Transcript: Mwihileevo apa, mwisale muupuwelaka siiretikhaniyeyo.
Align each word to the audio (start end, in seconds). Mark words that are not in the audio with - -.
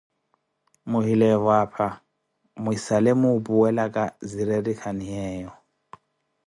Mwihileevo 0.89 1.51
apa, 1.63 1.87
mwisale 2.63 3.11
muupuwelaka 3.21 4.03
siiretikhaniyeyo. 4.29 5.51